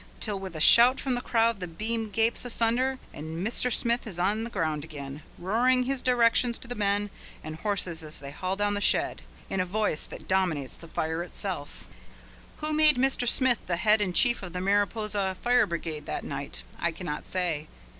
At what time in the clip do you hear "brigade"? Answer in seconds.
15.67-16.07